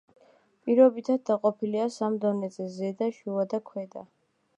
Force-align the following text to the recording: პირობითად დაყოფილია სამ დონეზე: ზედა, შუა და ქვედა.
პირობითად 0.67 1.21
დაყოფილია 1.29 1.85
სამ 1.97 2.17
დონეზე: 2.23 2.65
ზედა, 2.77 3.11
შუა 3.19 3.45
და 3.53 3.61
ქვედა. 3.69 4.03